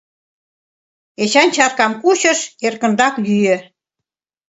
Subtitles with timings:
[1.23, 3.57] Эчан чаркам кучыш, эркынрак йӱӧ.